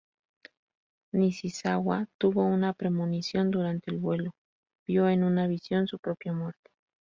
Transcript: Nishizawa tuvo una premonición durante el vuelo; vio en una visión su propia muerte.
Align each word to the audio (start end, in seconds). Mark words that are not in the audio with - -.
Nishizawa 1.13 2.07
tuvo 2.17 2.43
una 2.47 2.73
premonición 2.73 3.51
durante 3.51 3.91
el 3.91 3.99
vuelo; 3.99 4.31
vio 4.87 5.07
en 5.07 5.21
una 5.23 5.45
visión 5.45 5.85
su 5.87 5.99
propia 5.99 6.33
muerte. 6.33 6.71